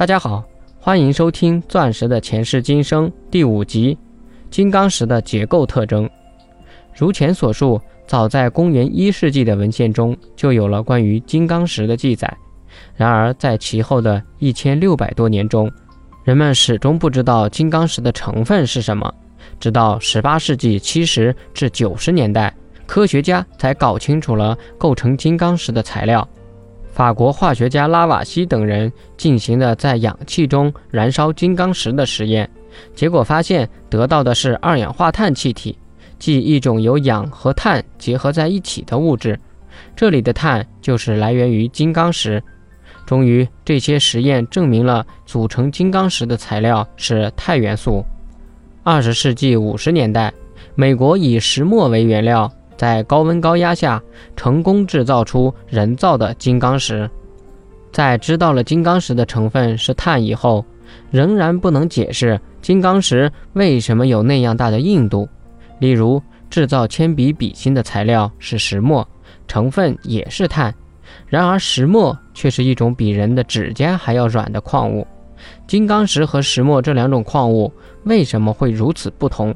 [0.00, 0.42] 大家好，
[0.80, 3.98] 欢迎收听《钻石的前世今生》第五集：
[4.50, 6.08] 金刚石的结构特征。
[6.96, 12.34] 如前所述，早在公元一世纪的文献中就有了关于金刚石的记载。
[12.96, 15.70] 然而，在其后的一千六百多年中，
[16.24, 19.14] 人们始终不知道金刚石的成分是什么。
[19.58, 22.54] 直到十八世纪七十至九十年代，
[22.86, 26.26] 科学家才搞清楚了构成金刚石的材料。
[27.00, 32.46] 法国化学家拉瓦锡等人进行的在氧气中燃烧金刚石的实验，
[32.94, 35.78] 结果发现得到的是二氧化碳气体，
[36.18, 39.40] 即一种由氧和碳结合在一起的物质。
[39.96, 42.42] 这里的碳就是来源于金刚石。
[43.06, 48.04] 终于，这些实验证明了组成金刚石的材料是钛元素。
[48.82, 50.30] 二十世纪五十年代，
[50.74, 52.52] 美国以石墨为原料。
[52.80, 54.02] 在高温高压下
[54.34, 57.10] 成功制造出人造的金刚石，
[57.92, 60.64] 在知道了金刚石的成分是碳以后，
[61.10, 65.28] 仍然不能解释金刚石为什么有那样大的硬度。
[65.78, 69.06] 例如，制造铅笔笔芯的材料是石墨，
[69.46, 70.74] 成分也是碳，
[71.26, 75.06] 然而石墨却是一种比人的指甲还要软的矿物。
[75.66, 77.70] 金刚石和石墨这两种矿物
[78.04, 79.54] 为什么会如此不同？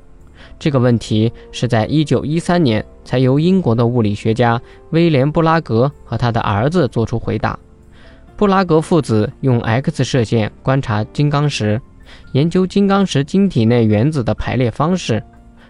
[0.59, 7.59] 这个问题是在1913年才由英国的物理学家威廉·布拉格和他的儿子做出回答。
[8.37, 11.81] 布拉格父子用 X 射线观察金刚石，
[12.33, 15.23] 研究金刚石晶体内原子的排列方式。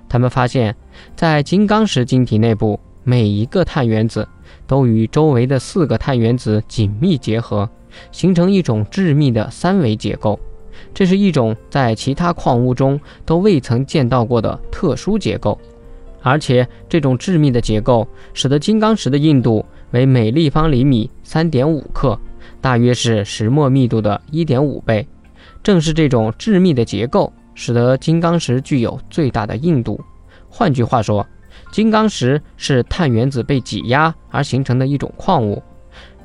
[0.08, 0.74] 他们发现，
[1.14, 4.26] 在金刚石晶体内部，每一个碳原子
[4.66, 7.68] 都与周围的四个碳原子紧密结合，
[8.12, 10.38] 形成一种致密的三维结构。
[10.92, 15.58] 这是一种在其他矿物中都未曾见到过的特殊结构，
[16.22, 22.18] 而且这种致密的结构使得金刚石的硬度为每立方厘米三点五克，
[22.60, 25.06] 大约是石墨密度的一点五倍。
[25.62, 30.00] 正是这种致密的结构，使得金刚石具有最大的硬度。
[30.48, 31.26] 换句话说，
[31.72, 35.62] 金刚石是碳原子被挤压而形成的一种矿物，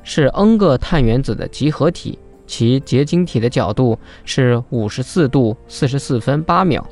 [0.02, 2.18] 是 n 个碳原子的集合体。
[2.50, 6.84] 其结晶体的角度是五十四度四十四分八秒。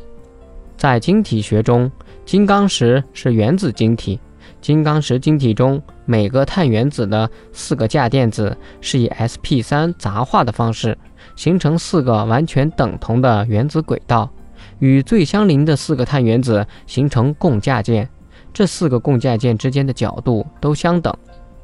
[0.77, 1.91] 在晶体学中，
[2.25, 4.21] 金刚石是原子晶体。
[4.61, 10.97] 金刚石晶体中每个碳原子的四个价电子是以 sp3 杂化的方式
[11.35, 14.31] 形成四个完全等同的原子轨道，
[14.79, 18.09] 与最相邻的四个碳原子形成共价键。
[18.53, 21.13] 这四个共价键之间的角度都相等，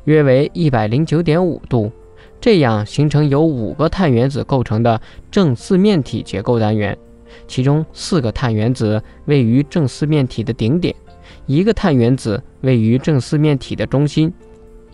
[0.04, 1.92] 约为一百零九点五度。
[2.44, 5.00] 这样形成由五个碳原子构成的
[5.30, 6.94] 正四面体结构单元，
[7.48, 10.94] 其中四个碳原子位于正四面体的顶点，
[11.46, 14.30] 一个碳原子位于正四面体的中心。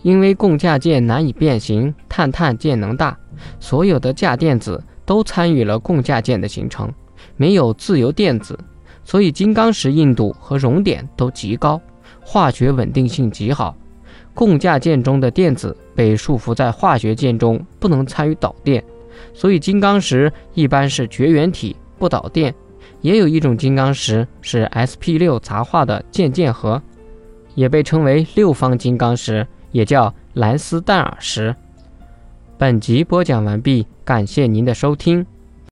[0.01, 3.19] 因为共价键难以变形，碳碳键能大，
[3.59, 6.89] 所有的价电子都参与了共价键的形成，
[7.35, 8.57] 没有自由电子，
[9.03, 11.81] 所以金刚石硬度和熔点都极高，
[12.21, 13.75] 化学稳定性极好。
[14.33, 18.83] 共价键中的电子被束缚在化学键中，不能参与导电，
[19.33, 22.53] 所以金刚石一般是绝缘体，不导电。
[23.01, 26.81] 也有一种金刚石是 sp6 杂化的键键合，
[27.55, 31.55] 也被称为六方金刚石，也叫蓝斯戴尔石。
[32.57, 35.25] 本集播讲完毕，感谢您的收听。